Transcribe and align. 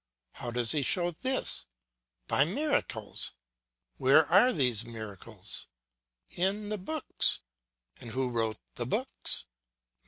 How 0.31 0.49
does 0.49 0.71
he 0.71 0.81
show 0.81 1.11
this? 1.11 1.67
By 2.27 2.43
miracles. 2.43 3.33
Where 3.97 4.25
are 4.25 4.51
these 4.51 4.83
miracles? 4.83 5.67
In 6.31 6.69
the 6.69 6.79
books. 6.79 7.41
And 7.99 8.09
who 8.09 8.29
wrote 8.31 8.57
the 8.73 8.87
books? 8.87 9.45